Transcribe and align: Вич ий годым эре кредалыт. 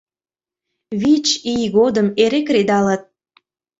Вич 1.01 1.27
ий 1.53 1.65
годым 1.77 2.07
эре 2.23 2.41
кредалыт. 2.47 3.01